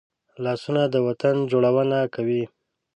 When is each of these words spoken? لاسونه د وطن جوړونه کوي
لاسونه 0.43 0.83
د 0.93 0.95
وطن 1.07 1.35
جوړونه 1.51 1.99
کوي 2.15 2.43